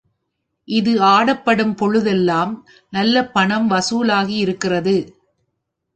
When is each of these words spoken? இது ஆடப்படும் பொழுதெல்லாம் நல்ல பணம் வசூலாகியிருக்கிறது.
இது 0.67 1.01
ஆடப்படும் 1.09 1.75
பொழுதெல்லாம் 1.75 2.53
நல்ல 2.93 3.25
பணம் 3.27 3.67
வசூலாகியிருக்கிறது. 3.71 4.95